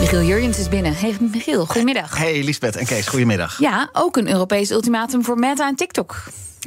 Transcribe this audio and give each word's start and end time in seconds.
Michiel 0.00 0.22
Jurjens 0.22 0.58
is 0.58 0.68
binnen. 0.68 0.94
Hey 0.96 1.16
Michiel, 1.20 1.66
goedemiddag. 1.66 2.16
Hey 2.18 2.42
Lisbeth 2.42 2.76
en 2.76 2.86
Kees, 2.86 3.06
goedemiddag. 3.06 3.58
Ja, 3.58 3.88
ook 3.92 4.16
een 4.16 4.28
Europees 4.30 4.70
ultimatum 4.70 5.24
voor 5.24 5.38
Meta 5.38 5.68
en 5.68 5.74
TikTok. 5.74 6.22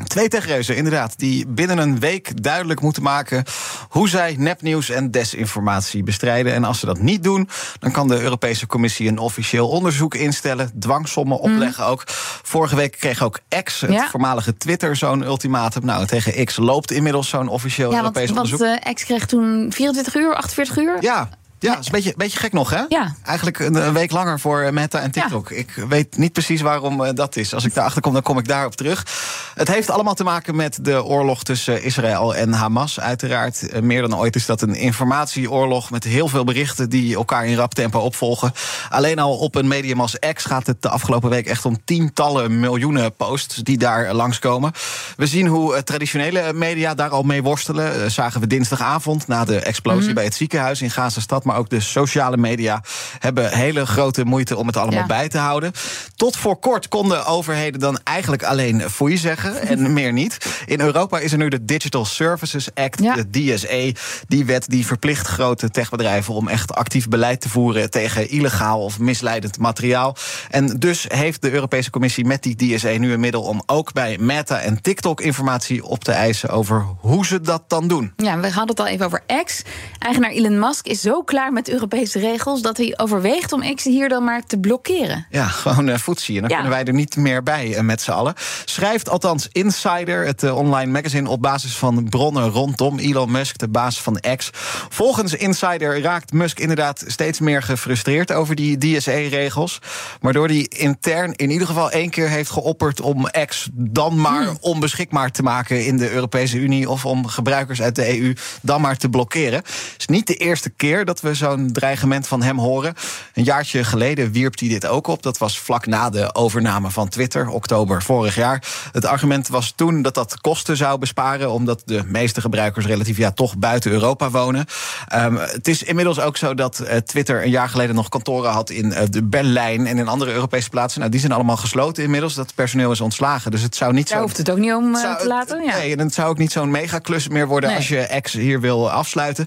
Twee 0.07 0.27
techreuzen, 0.27 0.76
inderdaad, 0.76 1.13
die 1.17 1.48
binnen 1.48 1.77
een 1.77 1.99
week 1.99 2.44
duidelijk 2.44 2.81
moeten 2.81 3.04
maken 3.04 3.44
hoe 3.90 4.09
zij 4.09 4.35
nepnieuws 4.38 4.90
en 4.90 5.12
desinformatie 5.12 6.04
bestrijden. 6.04 6.54
En 6.54 6.63
als 6.63 6.80
ze 6.80 6.85
dat 6.85 6.99
niet 6.99 7.23
doen, 7.23 7.49
dan 7.80 7.91
kan 7.91 8.07
de 8.07 8.21
Europese 8.21 8.68
Commissie 8.68 9.07
een 9.07 9.18
officieel 9.18 9.70
onderzoek 9.70 10.16
instellen, 10.16 10.71
dwangsommen 10.80 11.38
Mhm. 11.41 11.52
opleggen 11.52 11.85
ook. 11.85 12.04
Vorige 12.43 12.76
week 12.76 12.98
kreeg 12.99 13.23
ook 13.23 13.40
X, 13.63 13.82
het 13.82 13.91
Ja. 13.91 14.07
voormalige 14.09 14.57
Twitter, 14.57 14.96
zo'n 14.96 15.23
ultimatum. 15.23 15.85
Nou, 15.85 16.05
tegen 16.05 16.46
X 16.46 16.57
loopt 16.57 16.91
inmiddels 16.91 17.30
zo'n 17.30 17.48
officieel 17.48 17.91
Ja, 17.91 18.02
want, 18.02 18.16
Europees 18.16 18.35
want 18.35 18.52
onderzoek. 18.52 18.84
eh, 18.84 18.93
X 18.93 19.04
kreeg 19.04 19.26
toen 19.26 19.71
24 19.73 20.16
uur, 20.16 20.35
48 20.35 20.77
uur. 20.77 20.98
Ja. 21.02 21.30
Ja, 21.59 21.70
dat 21.70 21.80
is 21.80 21.86
een 21.86 21.91
beetje, 21.91 22.13
beetje 22.18 22.40
gek 22.40 22.52
nog, 22.52 22.70
hè? 22.70 22.84
Ja. 22.88 23.16
Eigenlijk 23.23 23.59
een, 23.59 23.94
week 23.94 24.12
langer 24.12 24.40
voor 24.40 24.62
eh, 24.62 24.72
Meta 24.72 24.99
en 24.99 25.12
TikTok. 25.12 25.52
Ik 25.52 25.84
weet 25.90 26.18
niet 26.18 26.34
precies 26.34 26.62
waarom 26.62 27.04
eh, 27.04 27.13
dat 27.13 27.35
is. 27.35 27.54
Als 27.54 27.66
ik 27.66 27.73
daarachter 27.73 28.02
kom, 28.02 28.13
dan 28.13 28.22
kom 28.22 28.38
ik 28.38 28.48
daarop 28.48 28.76
terug. 28.76 29.05
Het 29.54 29.68
heeft 29.68 29.90
allemaal 29.90 30.13
te 30.13 30.23
maken 30.23 30.55
met 30.55 30.80
de 30.82 31.04
oorlog 31.04 31.44
tussen 31.44 31.84
Israël 31.84 32.35
en 32.35 32.54
Hamas. 32.54 32.99
Uiteraard, 32.99 33.70
eh, 33.70 33.82
meer 33.82 34.02
dan 34.02 34.18
ooit 34.18 34.35
is 34.35 34.46
dat 34.46 34.62
een 34.62 34.76
informatieoorlog... 34.76 35.90
met 35.90 36.04
heel 36.04 36.27
veel 36.27 36.43
berichten 36.43 36.90
die 36.90 37.15
elkaar 37.15 37.46
in 37.46 37.55
rap 37.55 37.74
tempo 37.74 37.99
opvolgen. 37.99 38.52
Alleen 38.90 39.20
al 39.20 39.37
op 39.37 39.55
een 39.55 39.68
medium 39.68 40.02
als 40.02 40.20
X 40.34 40.46
gaat 40.46 40.68
het 40.68 40.82
de 40.82 40.90
afgelopen 40.90 41.30
week... 41.30 41.46
echt 41.46 41.65
om 41.65 41.77
tientallen 41.85 42.60
miljoenen 42.60 43.15
posts 43.15 43.55
die 43.55 43.77
daar 43.77 44.13
langskomen. 44.13 44.71
We 45.15 45.27
zien 45.27 45.48
hoe 45.48 45.84
traditionele 45.84 46.54
media 46.54 46.93
daar 46.93 47.10
al 47.10 47.24
mee 47.24 47.43
worstelen. 47.43 48.12
Zagen 48.12 48.41
we 48.41 48.48
dinsdagavond 48.48 49.27
na 49.27 49.46
de 49.46 49.60
explosie 49.60 50.13
bij 50.13 50.24
het 50.24 50.35
ziekenhuis 50.35 50.82
in 50.82 50.91
Gazastad... 50.91 51.48
maar 51.50 51.58
ook 51.58 51.70
de 51.70 51.80
sociale 51.80 52.38
media 52.38 52.82
hebben 53.20 53.52
hele 53.58 53.86
grote 53.86 54.24
moeite 54.26 54.58
om 54.58 54.68
het 54.68 54.78
allemaal 54.78 55.00
Ja. 55.00 55.05
bij 55.05 55.28
te 55.30 55.38
houden. 55.38 55.72
Tot 56.16 56.38
voor 56.38 56.60
kort 56.60 56.88
konden 56.88 57.26
overheden 57.26 57.80
dan 57.80 58.00
eigenlijk 58.04 58.44
alleen 58.44 58.82
foei 58.90 59.18
zeggen 59.18 59.62
en 59.68 59.94
meer 60.00 60.14
niet. 60.14 60.38
In 60.66 60.80
Europa 60.82 61.20
is 61.20 61.32
er 61.32 61.38
nu 61.38 61.48
de 61.50 61.66
Digital 61.66 62.05
Services 62.05 62.68
Act, 62.74 63.02
Ja. 63.04 63.16
de 63.16 63.30
DSA. 63.30 64.00
Die 64.28 64.46
wet 64.46 64.70
die 64.70 64.86
verplicht 64.86 65.28
grote 65.28 65.70
techbedrijven 65.70 66.34
om 66.34 66.47
echt 66.47 66.74
actief 66.75 67.08
beleid 67.08 67.42
te 67.42 67.50
voeren 67.50 67.90
tegen 67.90 68.30
illegaal 68.30 68.84
of 68.84 69.00
misleidend 69.00 69.58
materiaal. 69.59 70.16
En 70.50 70.80
dus 70.80 71.06
heeft 71.08 71.42
de 71.42 71.52
Europese 71.52 71.90
Commissie 71.90 72.25
met 72.25 72.44
die 72.44 72.56
DSA 72.75 72.90
nu 72.97 73.14
een 73.14 73.20
middel 73.20 73.42
om 73.42 73.62
ook 73.66 73.94
bij 73.94 74.18
Meta 74.20 74.59
en 74.59 74.81
TikTok 74.81 75.22
informatie 75.22 75.84
op 75.86 76.03
te 76.03 76.12
eisen 76.12 76.50
over 76.50 76.86
hoe 77.00 77.25
ze 77.25 77.42
dat 77.42 77.64
dan 77.68 77.88
doen. 77.88 78.14
Ja, 78.16 78.40
we 78.40 78.47
hadden 78.47 78.68
het 78.68 78.80
al 78.80 78.88
even 78.88 79.06
over 79.06 79.24
X. 79.46 79.62
Eigenaar 80.00 80.31
Elon 80.31 80.59
Musk 80.59 80.86
is 80.88 81.02
zo 81.02 81.22
klaar 81.24 81.38
met 81.47 81.69
Europese 81.69 82.19
regels 82.19 82.62
dat 82.62 82.78
hij 82.78 82.94
overweegt 82.97 83.51
om 83.51 83.75
X 83.75 83.84
hier 83.84 84.09
dan 84.09 84.23
maar 84.23 84.45
te 84.45 84.59
blokkeren. 84.59 85.25
Ja, 85.29 85.46
gewoon 85.47 85.90
uh, 85.90 85.97
voetzie. 85.97 86.35
En 86.35 86.41
dan 86.41 86.50
Ja. 86.50 86.56
kunnen 86.56 86.73
wij 86.73 86.84
er 86.85 86.94
niet 86.94 87.16
meer 87.16 87.44
bij 87.44 87.75
eh, 87.75 87.81
met 87.81 88.01
z'n 88.01 88.12
allen. 88.12 88.34
Schrijft 88.66 89.09
althans 89.09 89.47
Insider, 89.51 90.25
het 90.25 90.44
eh, 90.44 90.57
online 90.57 90.91
magazine, 90.91 91.29
op 91.29 91.41
basis 91.41 91.75
van 91.75 92.09
bronnen 92.09 92.50
rondom 92.50 93.00
Elon 93.00 93.31
Musk, 93.31 93.57
de 93.57 93.68
baas 93.68 94.01
van 94.01 94.19
X. 94.35 94.50
Volgens 94.90 95.34
Insider 95.34 96.01
raakt 96.01 96.31
Musk 96.34 96.59
inderdaad 96.59 97.03
steeds 97.08 97.40
meer 97.40 97.64
gefrustreerd 97.64 98.31
over 98.31 98.56
die 98.56 98.78
DSA-regels. 98.78 99.80
Waardoor 100.22 100.47
hij 100.47 100.66
intern 100.69 101.34
in 101.35 101.50
ieder 101.50 101.68
geval 101.68 101.91
één 101.91 102.09
keer 102.09 102.30
heeft 102.30 102.50
geopperd 102.50 103.02
om 103.02 103.28
X 103.46 103.69
dan 103.74 104.22
maar 104.22 104.47
onbeschikbaar 104.59 105.31
te 105.31 105.44
maken 105.44 105.85
in 105.85 105.97
de 105.97 106.12
Europese 106.12 106.58
Unie. 106.58 106.90
Of 106.90 107.06
om 107.06 107.28
gebruikers 107.28 107.81
uit 107.81 107.96
de 107.96 108.19
EU 108.19 108.34
dan 108.62 108.81
maar 108.81 108.97
te 108.97 109.09
blokkeren. 109.09 109.58
Het 109.58 109.96
is 109.97 110.06
niet 110.08 110.28
de 110.28 110.35
eerste 110.35 110.69
keer 110.69 111.06
dat 111.06 111.22
we 111.22 111.28
zo'n 111.35 111.72
dreigement 111.72 112.28
van 112.28 112.41
hem 112.41 112.59
horen. 112.59 112.94
Een 113.34 113.44
jaartje 113.44 113.84
geleden 113.84 114.31
wierp 114.31 114.59
hij 114.59 114.67
dit 114.69 114.85
ook 114.88 115.07
op. 115.07 115.23
Dat 115.23 115.38
was 115.38 115.59
vlak 115.59 115.85
na 115.85 116.09
de 116.09 116.35
overname 116.35 116.90
van 116.91 117.07
Twitter, 117.09 117.47
oktober 117.50 118.03
vorig 118.03 118.35
jaar. 118.35 118.63
Het 118.91 119.06
argument 119.06 119.47
was 119.47 119.73
toen 119.75 120.01
dat 120.01 120.13
dat 120.13 120.41
kosten 120.41 120.78
zou 120.78 121.00
besparen, 121.00 121.51
omdat 121.51 121.81
de 121.85 122.03
meeste 122.06 122.41
gebruikers 122.41 122.85
relatief 122.85 123.17
ja, 123.17 123.31
toch 123.31 123.57
buiten 123.57 123.91
Europa 123.91 124.29
wonen. 124.29 124.66
Ehm, 125.07 125.35
het 125.35 125.67
is 125.67 125.84
inmiddels 125.84 126.19
ook 126.19 126.38
zo 126.38 126.53
dat 126.53 126.79
eh, 126.79 126.97
Twitter 126.97 127.44
een 127.44 127.50
jaar 127.50 127.69
geleden 127.69 127.96
nog 127.96 128.09
kantoren 128.09 128.51
had 128.51 128.69
in 128.69 128.94
eh, 128.94 129.06
de 129.09 129.23
Berlijn 129.23 129.88
en 129.88 129.97
in 129.97 130.07
andere 130.07 130.31
Europese 130.31 130.69
plaatsen. 130.69 131.00
Nou, 131.00 131.11
die 131.11 131.19
zijn 131.19 131.31
allemaal 131.31 131.57
gesloten 131.57 132.03
inmiddels. 132.03 132.34
Dat 132.34 132.56
personeel 132.56 132.91
is 132.91 133.01
ontslagen. 133.01 133.51
Dus 133.51 133.61
het 133.61 133.75
zou 133.75 133.94
niet 133.94 134.07
Daar 134.09 134.17
zo. 134.17 134.23
hoeft 134.23 134.38
het 134.38 134.51
ook 134.51 134.57
niet 134.57 134.73
om 134.73 134.96
eh, 134.96 135.16
te 135.16 135.28
laten. 135.28 135.63
Ja. 135.63 135.78
Nee, 135.78 135.91
en 135.91 136.00
het 136.00 136.13
zou 136.13 136.29
ook 136.29 136.38
niet 136.38 136.51
zo'n 136.51 136.72
megaklus 136.72 137.28
meer 137.28 137.47
worden 137.47 137.69
Nee. 137.69 137.78
als 137.78 137.88
je 137.88 138.19
X 138.22 138.34
hier 138.34 138.61
wil 138.61 138.91
afsluiten. 138.91 139.46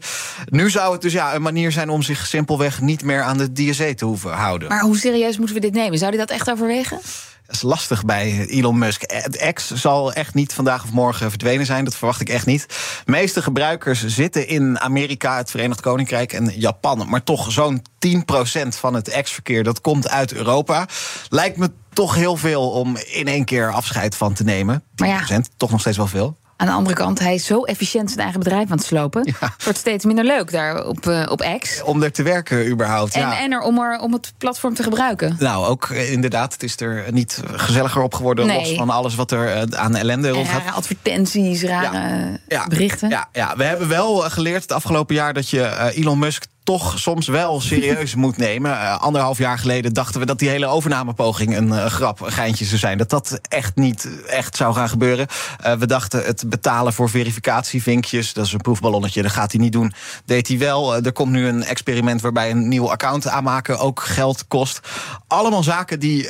Nu 0.48 0.70
zou 0.70 0.92
het 0.92 1.02
dus 1.02 1.12
ja, 1.12 1.34
een 1.34 1.42
manier 1.42 1.71
zijn 1.72 1.90
om 1.90 2.02
zich 2.02 2.26
simpelweg 2.26 2.80
niet 2.80 3.04
meer 3.04 3.22
aan 3.22 3.38
de 3.38 3.52
DSA 3.52 3.94
te 3.94 4.04
hoeven 4.04 4.32
houden. 4.32 4.68
Maar 4.68 4.82
hoe 4.82 4.98
serieus 4.98 5.36
moeten 5.36 5.54
we 5.54 5.60
dit 5.60 5.72
nemen? 5.72 5.98
Zou 5.98 6.10
hij 6.10 6.18
dat 6.18 6.30
echt 6.30 6.50
overwegen? 6.50 7.00
Dat 7.46 7.54
is 7.54 7.62
lastig 7.62 8.04
bij 8.04 8.46
Elon 8.46 8.78
Musk. 8.78 9.02
Het 9.06 9.52
X 9.54 9.70
zal 9.70 10.12
echt 10.12 10.34
niet 10.34 10.52
vandaag 10.52 10.84
of 10.84 10.92
morgen 10.92 11.30
verdwenen 11.30 11.66
zijn. 11.66 11.84
Dat 11.84 11.96
verwacht 11.96 12.20
ik 12.20 12.28
echt 12.28 12.46
niet. 12.46 12.66
De 13.04 13.10
meeste 13.10 13.42
gebruikers 13.42 14.06
zitten 14.06 14.48
in 14.48 14.80
Amerika, 14.80 15.36
het 15.36 15.50
Verenigd 15.50 15.80
Koninkrijk 15.80 16.32
en 16.32 16.52
Japan. 16.54 17.08
Maar 17.08 17.22
toch 17.22 17.52
zo'n 17.52 17.82
10% 18.06 18.68
van 18.68 18.94
het 18.94 19.20
X-verkeer 19.22 19.64
dat 19.64 19.80
komt 19.80 20.08
uit 20.08 20.32
Europa. 20.32 20.88
Lijkt 21.28 21.56
me 21.56 21.70
toch 21.92 22.14
heel 22.14 22.36
veel 22.36 22.70
om 22.70 22.96
in 22.96 23.26
één 23.26 23.44
keer 23.44 23.72
afscheid 23.72 24.16
van 24.16 24.32
te 24.32 24.44
nemen. 24.44 24.82
10%, 24.82 24.84
Maar 24.94 25.08
ja. 25.08 25.40
toch 25.56 25.70
nog 25.70 25.80
steeds 25.80 25.96
wel 25.96 26.06
veel. 26.06 26.36
Aan 26.62 26.68
de 26.68 26.74
andere 26.74 26.94
kant, 26.96 27.18
hij 27.18 27.34
is 27.34 27.46
zo 27.46 27.62
efficiënt 27.62 28.08
zijn 28.08 28.20
eigen 28.20 28.38
bedrijf 28.40 28.70
aan 28.70 28.76
het 28.76 28.86
slopen. 28.86 29.22
Ja. 29.24 29.32
Het 29.56 29.64
wordt 29.64 29.78
steeds 29.78 30.04
minder 30.04 30.24
leuk 30.24 30.50
daar 30.52 30.84
op, 30.86 31.06
eh, 31.06 31.26
op 31.30 31.56
X. 31.58 31.82
Om 31.82 32.02
er 32.02 32.12
te 32.12 32.22
werken 32.22 32.68
überhaupt. 32.68 33.14
En, 33.14 33.20
ja. 33.20 33.38
en 33.40 33.52
er 33.52 33.60
om, 33.60 33.78
er 33.78 33.98
om 34.00 34.12
het 34.12 34.32
platform 34.38 34.74
te 34.74 34.82
gebruiken. 34.82 35.36
Nou, 35.38 35.66
ook 35.66 35.88
eh, 35.90 36.12
inderdaad, 36.12 36.52
het 36.52 36.62
is 36.62 36.80
er 36.80 37.04
niet 37.10 37.42
gezelliger 37.52 38.02
op 38.02 38.14
geworden. 38.14 38.46
Nee. 38.46 38.58
Los 38.58 38.74
van 38.74 38.90
alles 38.90 39.14
wat 39.14 39.30
er 39.30 39.52
eh, 39.52 39.78
aan 39.78 39.96
ellende 39.96 40.28
En 40.28 40.34
rondgaat. 40.34 40.62
rare 40.62 40.72
advertenties, 40.72 41.62
rare 41.62 42.40
Ja. 42.48 42.66
berichten. 42.66 43.08
Ja, 43.08 43.28
ja, 43.32 43.56
we 43.56 43.64
hebben 43.64 43.88
wel 43.88 44.16
geleerd 44.16 44.62
het 44.62 44.72
afgelopen 44.72 45.14
jaar 45.14 45.34
dat 45.34 45.48
je 45.50 45.90
Elon 45.94 46.18
Musk 46.18 46.44
toch 46.64 46.98
soms 46.98 47.26
wel 47.26 47.60
serieus 47.60 48.14
moet 48.14 48.36
nemen. 48.36 48.70
Eh, 48.70 48.98
anderhalf 48.98 49.38
jaar 49.38 49.58
geleden 49.58 49.92
dachten 49.92 50.20
we 50.20 50.26
dat 50.26 50.38
die 50.38 50.48
hele 50.48 50.66
overnamepoging 50.66 51.56
een 51.56 51.72
eh, 51.72 51.86
grap, 51.86 52.20
een 52.20 52.32
geintje 52.32 52.64
zou 52.64 52.78
zijn. 52.78 52.98
Dat 52.98 53.10
dat 53.10 53.40
echt 53.48 53.76
niet 53.76 54.08
echt 54.26 54.56
zou 54.56 54.74
gaan 54.74 54.88
gebeuren. 54.88 55.26
Eh, 55.60 55.72
we 55.72 55.86
dachten 55.86 56.24
het 56.24 56.44
betalen 56.46 56.92
voor 56.92 57.10
verificatievinkjes, 57.10 58.32
dat 58.32 58.46
is 58.46 58.52
een 58.52 58.60
proefballonnetje, 58.60 59.22
dat 59.22 59.30
gaat 59.30 59.52
hij 59.52 59.60
niet 59.60 59.72
doen. 59.72 59.92
Deed 60.24 60.48
hij 60.48 60.58
wel. 60.58 60.94
Er 60.94 61.12
komt 61.12 61.32
nu 61.32 61.46
een 61.46 61.64
experiment 61.64 62.20
waarbij 62.20 62.50
een 62.50 62.68
nieuw 62.68 62.90
account 62.90 63.28
aanmaken 63.28 63.78
ook 63.78 64.02
geld 64.02 64.46
kost. 64.48 64.80
Allemaal 65.26 65.62
zaken 65.62 66.00
die 66.00 66.28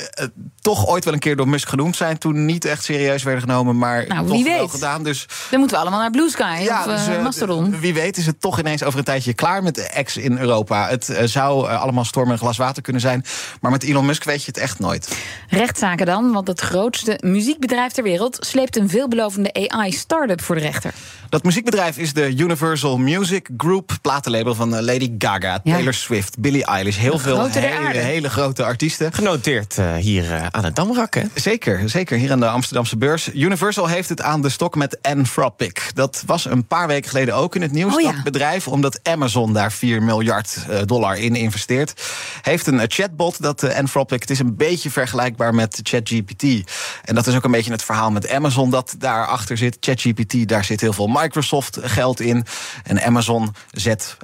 toch 0.61 0.87
ooit 0.87 1.05
wel 1.05 1.13
een 1.13 1.19
keer 1.19 1.35
door 1.35 1.47
Musk 1.47 1.69
genoemd 1.69 1.95
zijn, 1.95 2.17
toen 2.17 2.45
niet 2.45 2.65
echt 2.65 2.83
serieus 2.83 3.23
werden 3.23 3.41
genomen, 3.41 3.77
maar 3.77 4.07
Nou, 4.07 4.27
toch 4.27 4.43
wel 4.43 4.67
gedaan. 4.67 5.03
Dus 5.03 5.25
Dan 5.49 5.59
moeten 5.59 5.77
we 5.77 5.83
allemaal 5.83 6.01
naar 6.01 6.11
Blue 6.11 6.29
Sky 6.29 6.67
of 6.69 6.83
dus, 6.83 7.21
Mastodon. 7.21 7.79
Wie 7.79 7.93
weet 7.93 8.17
is 8.17 8.25
het 8.25 8.41
toch 8.41 8.59
ineens 8.59 8.83
over 8.83 8.99
een 8.99 9.05
tijdje 9.05 9.33
klaar 9.33 9.63
met 9.63 9.75
de 9.75 10.01
X 10.03 10.17
in 10.23 10.37
Europa. 10.37 10.87
Het 10.87 11.09
eh, 11.09 11.25
zou 11.25 11.69
eh, 11.69 11.81
allemaal 11.81 12.05
storm 12.05 12.31
en 12.31 12.37
glas 12.37 12.57
water 12.57 12.81
kunnen 12.81 13.01
zijn. 13.01 13.25
Maar 13.61 13.71
met 13.71 13.83
Elon 13.83 14.05
Musk 14.05 14.23
weet 14.23 14.39
je 14.43 14.47
het 14.47 14.57
echt 14.57 14.79
nooit. 14.79 15.17
Rechtszaken 15.49 16.05
dan, 16.05 16.31
want 16.31 16.47
het 16.47 16.59
grootste 16.59 17.19
muziekbedrijf 17.23 17.91
ter 17.91 18.03
wereld 18.03 18.37
sleept 18.39 18.77
een 18.77 18.89
veelbelovende 18.89 19.69
AI-startup 19.69 20.41
voor 20.41 20.55
de 20.55 20.61
rechter. 20.61 20.93
Dat 21.33 21.43
muziekbedrijf 21.43 21.97
is 21.97 22.13
de 22.13 22.35
Universal 22.35 22.97
Music 22.97 23.49
Group. 23.57 23.97
Platenlabel 24.01 24.55
van 24.55 24.75
eh, 24.75 24.81
Lady 24.81 25.11
Gaga, 25.17 25.59
Ja. 25.63 25.73
Taylor 25.73 25.93
Swift, 25.93 26.39
Billie 26.39 26.65
Eilish. 26.65 26.97
Heel 26.97 27.11
De 27.11 27.19
veel 27.19 27.47
hele, 27.47 27.97
hele 27.97 28.29
grote 28.29 28.63
artiesten. 28.63 29.13
Genoteerd 29.13 29.77
eh, 29.77 29.95
hier 29.95 30.33
eh, 30.33 30.45
aan 30.51 30.63
het 30.63 30.75
Damrak, 30.75 31.13
hè? 31.13 31.21
Zeker, 31.33 31.89
zeker. 31.89 32.17
Hier 32.17 32.31
aan 32.31 32.39
de 32.39 32.47
Amsterdamse 32.47 32.97
beurs. 32.97 33.33
Universal 33.33 33.87
heeft 33.87 34.09
het 34.09 34.21
aan 34.21 34.41
de 34.41 34.49
stok 34.49 34.75
met 34.75 34.97
Anthropic. 35.01 35.91
Dat 35.93 36.23
was 36.25 36.45
een 36.45 36.67
paar 36.67 36.87
weken 36.87 37.09
geleden 37.09 37.35
ook 37.35 37.55
in 37.55 37.61
het 37.61 37.71
nieuws. 37.71 37.93
Oh 37.95 38.01
ja. 38.01 38.11
Dat 38.11 38.23
bedrijf, 38.23 38.67
omdat 38.67 38.99
Amazon 39.03 39.53
daar 39.53 39.71
4 39.71 40.03
miljard 40.03 40.57
dollar 40.85 41.17
in 41.17 41.35
investeert. 41.35 41.93
Heeft 42.41 42.67
een 42.67 42.81
chatbot, 42.87 43.41
dat 43.41 43.73
Anthropic. 43.75 44.21
Het 44.21 44.29
is 44.29 44.39
een 44.39 44.55
beetje 44.55 44.89
vergelijkbaar 44.89 45.55
met 45.55 45.79
ChatGPT. 45.83 46.43
En 47.03 47.15
dat 47.15 47.27
is 47.27 47.35
ook 47.35 47.43
een 47.43 47.51
beetje 47.51 47.71
het 47.71 47.83
verhaal 47.83 48.11
met 48.11 48.29
Amazon 48.29 48.69
dat 48.69 48.95
daarachter 48.97 49.57
zit. 49.57 49.77
ChatGPT, 49.79 50.47
daar 50.47 50.63
zit 50.63 50.81
heel 50.81 50.93
veel 50.93 51.07
Microsoft 51.23 51.79
geld 51.81 52.19
in. 52.19 52.45
En 52.83 53.03
Amazon 53.03 53.55
zet, 53.71 54.17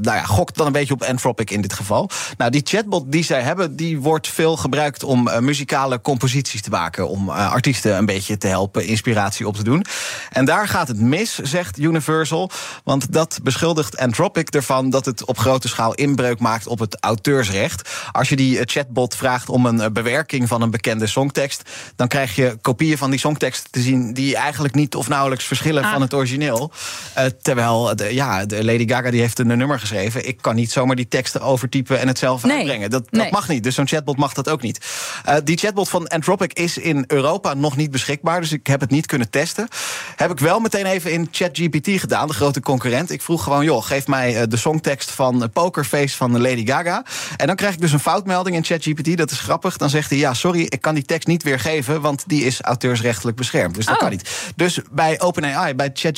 ja, 0.02 0.24
gokt 0.24 0.56
dan 0.56 0.66
een 0.66 0.72
beetje 0.72 0.94
op 0.94 1.02
Anthropic 1.02 1.50
in 1.50 1.60
dit 1.60 1.72
geval. 1.72 2.10
Nou, 2.36 2.50
die 2.50 2.60
chatbot 2.64 3.12
die 3.12 3.24
zij 3.24 3.42
hebben, 3.42 3.76
die 3.76 4.00
wordt 4.00 4.28
veel 4.28 4.56
gebruikt 4.56 5.04
om 5.04 5.28
muzikale 5.40 6.00
composities 6.00 6.62
te 6.62 6.70
maken. 6.70 7.08
Om 7.08 7.30
artiesten 7.30 7.96
een 7.96 8.06
beetje 8.06 8.36
te 8.36 8.46
helpen, 8.46 8.86
inspiratie 8.86 9.46
op 9.46 9.56
te 9.56 9.64
doen. 9.64 9.84
En 10.30 10.44
daar 10.44 10.68
gaat 10.68 10.88
het 10.88 11.00
mis, 11.00 11.38
zegt 11.38 11.78
Universal. 11.78 12.50
Want 12.84 13.12
dat 13.12 13.38
beschuldigt 13.42 13.98
Anthropic 13.98 14.48
ervan 14.48 14.90
dat 14.90 15.04
het 15.04 15.24
op 15.24 15.38
grote 15.38 15.68
schaal 15.68 15.94
inbreuk 15.94 16.38
maakt 16.38 16.66
op 16.66 16.78
het 16.78 16.96
auteursrecht. 17.00 17.90
Als 18.12 18.28
je 18.28 18.36
die 18.36 18.60
chatbot 18.64 19.16
vraagt 19.16 19.48
om 19.48 19.66
een 19.66 19.92
bewerking 19.92 20.48
van 20.48 20.62
een 20.62 20.70
bekende 20.70 21.06
songtekst, 21.06 21.62
dan 21.96 22.08
krijg 22.08 22.34
je 22.34 22.56
kopieën 22.60 22.98
van 22.98 23.10
die 23.10 23.20
songtekst 23.20 23.68
te 23.70 23.80
zien 23.80 24.14
die 24.14 24.36
eigenlijk 24.36 24.74
niet 24.74 24.94
of 24.94 25.08
nauwelijks 25.08 25.44
verschillen 25.44 25.84
ah. 25.84 25.92
van 25.92 26.00
het 26.00 26.14
origineel. 26.14 26.36
Uh, 26.46 27.24
terwijl, 27.42 27.96
de, 27.96 28.14
ja, 28.14 28.46
de 28.46 28.64
Lady 28.64 28.88
Gaga 28.88 29.10
die 29.10 29.20
heeft 29.20 29.38
een 29.38 29.46
nummer 29.46 29.80
geschreven. 29.80 30.28
Ik 30.28 30.38
kan 30.40 30.54
niet 30.54 30.72
zomaar 30.72 30.96
die 30.96 31.08
teksten 31.08 31.40
overtypen 31.40 32.00
en 32.00 32.08
het 32.08 32.18
zelf 32.18 32.42
nee. 32.42 32.56
uitbrengen. 32.56 32.90
Dat, 32.90 33.04
dat 33.10 33.30
mag 33.30 33.48
niet. 33.48 33.62
Dus 33.62 33.74
zo'n 33.74 33.86
chatbot 33.88 34.16
mag 34.16 34.32
dat 34.32 34.48
ook 34.48 34.62
niet. 34.62 34.86
Uh, 35.28 35.34
die 35.44 35.56
chatbot 35.56 35.88
van 35.88 36.08
Anthropic 36.08 36.52
is 36.52 36.78
in 36.78 37.04
Europa 37.06 37.54
nog 37.54 37.76
niet 37.76 37.90
beschikbaar. 37.90 38.40
Dus 38.40 38.52
ik 38.52 38.66
heb 38.66 38.80
het 38.80 38.90
niet 38.90 39.06
kunnen 39.06 39.30
testen. 39.30 39.68
Heb 40.16 40.30
ik 40.30 40.38
wel 40.38 40.60
meteen 40.60 40.86
even 40.86 41.12
in 41.12 41.28
ChatGPT 41.30 41.88
gedaan, 42.00 42.28
de 42.28 42.34
grote 42.34 42.60
concurrent. 42.60 43.10
Ik 43.10 43.22
vroeg 43.22 43.42
gewoon, 43.42 43.64
joh, 43.64 43.84
geef 43.84 44.06
mij 44.06 44.36
eh, 44.36 44.42
de 44.48 44.56
songtekst 44.56 45.10
van 45.10 45.50
Pokerface 45.52 46.16
van 46.16 46.40
Lady 46.40 46.66
Gaga. 46.66 47.04
En 47.36 47.46
dan 47.46 47.56
krijg 47.56 47.74
ik 47.74 47.80
dus 47.80 47.92
een 47.92 48.00
foutmelding 48.00 48.56
in 48.56 48.64
ChatGPT. 48.64 49.16
Dat 49.16 49.30
is 49.30 49.40
grappig. 49.40 49.76
Dan 49.76 49.90
zegt 49.90 50.10
hij, 50.10 50.18
ja, 50.18 50.34
sorry, 50.34 50.60
ik 50.60 50.80
kan 50.80 50.94
die 50.94 51.04
tekst 51.04 51.28
niet 51.28 51.42
weergeven, 51.42 52.00
want 52.00 52.24
die 52.26 52.44
is 52.44 52.60
auteursrechtelijk 52.60 53.36
beschermd. 53.36 53.74
Dus 53.74 53.86
dat 53.86 53.94
oh. 53.94 54.00
kan 54.00 54.10
niet. 54.10 54.52
Dus 54.56 54.80
bij 54.90 55.20
OpenAI, 55.20 55.74
bij 55.74 55.90
ChatGPT, 55.92 56.17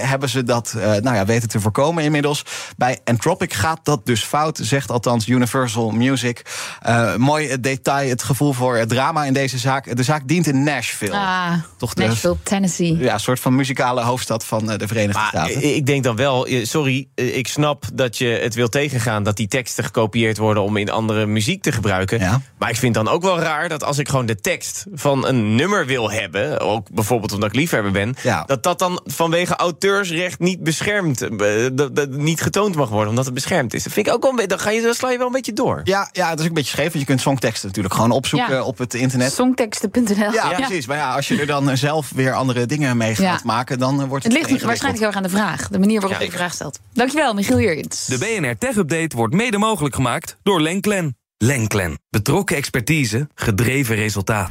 hebben 0.00 0.28
ze 0.28 0.42
dat 0.42 0.74
uh, 0.76 0.82
nou 0.82 1.16
ja, 1.16 1.24
weten 1.24 1.48
te 1.48 1.60
voorkomen 1.60 2.04
inmiddels. 2.04 2.44
Bij 2.76 2.98
Anthropic 3.04 3.52
gaat 3.52 3.80
dat 3.82 4.06
dus 4.06 4.24
fout, 4.24 4.58
zegt 4.62 4.90
althans 4.90 5.28
Universal 5.28 5.90
Music. 5.90 6.42
Uh, 6.86 7.16
mooi 7.16 7.60
detail, 7.60 8.08
het 8.08 8.22
gevoel 8.22 8.52
voor 8.52 8.86
drama 8.86 9.24
in 9.24 9.32
deze 9.32 9.58
zaak. 9.58 9.96
De 9.96 10.02
zaak 10.02 10.28
dient 10.28 10.46
in 10.46 10.62
Nashville. 10.62 11.16
Ah, 11.16 11.52
Toch 11.76 11.94
de, 11.94 12.06
Nashville, 12.06 12.36
Tennessee. 12.42 12.96
Ja, 12.96 13.12
een 13.12 13.20
soort 13.20 13.40
van 13.40 13.54
muzikale 13.54 14.02
hoofdstad 14.02 14.44
van 14.44 14.66
de 14.66 14.86
Verenigde 14.86 15.22
Staten. 15.28 15.74
Ik 15.74 15.86
denk 15.86 16.04
dan 16.04 16.16
wel, 16.16 16.48
sorry, 16.62 17.08
ik 17.14 17.48
snap 17.48 17.84
dat 17.94 18.18
je 18.18 18.26
het 18.26 18.54
wil 18.54 18.68
tegengaan 18.68 19.22
dat 19.22 19.36
die 19.36 19.48
teksten 19.48 19.84
gekopieerd 19.84 20.38
worden 20.38 20.62
om 20.62 20.76
in 20.76 20.90
andere 20.90 21.26
muziek 21.26 21.62
te 21.62 21.72
gebruiken. 21.72 22.18
Ja. 22.18 22.40
Maar 22.58 22.70
ik 22.70 22.76
vind 22.76 22.94
dan 22.94 23.08
ook 23.08 23.22
wel 23.22 23.38
raar 23.38 23.68
dat 23.68 23.84
als 23.84 23.98
ik 23.98 24.08
gewoon 24.08 24.26
de 24.26 24.40
tekst 24.40 24.86
van 24.92 25.26
een 25.26 25.54
nummer 25.54 25.86
wil 25.86 26.10
hebben, 26.10 26.60
ook 26.60 26.90
bijvoorbeeld 26.90 27.32
omdat 27.32 27.48
ik 27.48 27.54
liefhebber 27.54 27.92
ben, 27.92 28.14
dat 28.46 28.62
dat 28.62 28.78
dan 28.78 29.00
vanwege 29.04 29.39
auteursrecht 29.48 30.38
niet 30.38 30.62
beschermd, 30.62 31.22
uh, 31.22 31.66
niet 32.08 32.40
getoond 32.40 32.74
mag 32.76 32.88
worden, 32.88 33.08
omdat 33.08 33.24
het 33.24 33.34
beschermd 33.34 33.74
is. 33.74 33.82
Dat 33.82 33.92
vind 33.92 34.06
ik 34.06 34.12
ook 34.12 34.22
wel, 34.22 34.46
dan, 34.46 34.58
ga 34.58 34.70
je, 34.70 34.82
dan 34.82 34.94
sla 34.94 35.10
je 35.10 35.18
wel 35.18 35.26
een 35.26 35.32
beetje 35.32 35.52
door. 35.52 35.80
Ja, 35.84 36.08
ja, 36.12 36.28
dat 36.28 36.38
is 36.38 36.42
ook 36.42 36.48
een 36.48 36.54
beetje 36.54 36.70
scheef, 36.70 36.86
want 36.86 36.98
je 36.98 37.04
kunt 37.04 37.20
songteksten 37.20 37.66
natuurlijk 37.66 37.94
gewoon 37.94 38.10
opzoeken 38.10 38.64
op 38.64 38.78
het 38.78 38.94
internet. 38.94 39.32
Songteksten.nl. 39.32 40.32
Ja, 40.32 40.48
precies. 40.48 40.86
Maar 40.86 40.96
ja, 40.96 41.14
als 41.14 41.28
je 41.28 41.40
er 41.40 41.46
dan 41.46 41.76
zelf 41.76 42.10
weer 42.14 42.32
andere 42.32 42.66
dingen 42.66 42.96
mee 42.96 43.14
gaat 43.14 43.44
maken, 43.44 43.78
dan 43.78 44.06
wordt 44.06 44.24
het. 44.24 44.32
Het 44.32 44.50
ligt 44.50 44.62
waarschijnlijk 44.62 44.98
heel 44.98 45.06
erg 45.06 45.16
aan 45.16 45.22
de 45.22 45.28
vraag, 45.28 45.68
de 45.68 45.78
manier 45.78 46.00
waarop 46.00 46.20
je 46.20 46.26
de 46.26 46.32
vraag 46.32 46.52
stelt. 46.52 46.78
Dankjewel, 46.92 47.34
Michiel 47.34 47.60
Jurjens. 47.60 48.06
De 48.06 48.18
BNR 48.18 48.58
Tech 48.58 48.76
Update 48.76 49.16
wordt 49.16 49.34
mede 49.34 49.58
mogelijk 49.58 49.94
gemaakt 49.94 50.36
door 50.42 50.60
Lenklen. 50.60 51.16
Lenklen. 51.36 52.00
Betrokken 52.10 52.56
expertise, 52.56 53.28
gedreven 53.34 53.96
resultaat. 53.96 54.50